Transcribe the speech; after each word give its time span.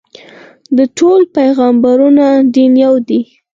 د 0.77 0.79
ټولو 0.97 1.23
پیغمبرانو 1.37 2.27
دین 2.53 2.71
یو 2.85 2.95
دی. 3.07 3.21